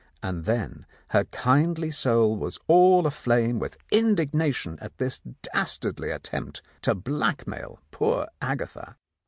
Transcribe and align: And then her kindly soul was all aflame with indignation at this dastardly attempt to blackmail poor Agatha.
And 0.23 0.45
then 0.45 0.87
her 1.09 1.25
kindly 1.25 1.91
soul 1.91 2.35
was 2.35 2.59
all 2.67 3.05
aflame 3.05 3.59
with 3.59 3.77
indignation 3.91 4.79
at 4.81 4.97
this 4.97 5.21
dastardly 5.53 6.09
attempt 6.09 6.63
to 6.81 6.95
blackmail 6.95 7.77
poor 7.91 8.27
Agatha. 8.41 8.97